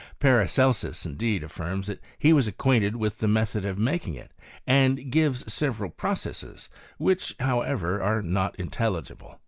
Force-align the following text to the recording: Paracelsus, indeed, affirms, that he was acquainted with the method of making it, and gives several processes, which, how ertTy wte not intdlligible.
Paracelsus, 0.19 1.05
indeed, 1.05 1.43
affirms, 1.43 1.85
that 1.85 2.01
he 2.17 2.33
was 2.33 2.47
acquainted 2.47 2.95
with 2.95 3.19
the 3.19 3.27
method 3.27 3.65
of 3.65 3.77
making 3.77 4.15
it, 4.15 4.31
and 4.65 5.11
gives 5.11 5.53
several 5.53 5.91
processes, 5.91 6.69
which, 6.97 7.35
how 7.39 7.59
ertTy 7.59 7.99
wte 7.99 8.23
not 8.25 8.55
intdlligible. 8.57 9.37